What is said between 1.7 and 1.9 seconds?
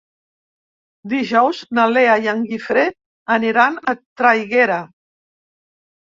na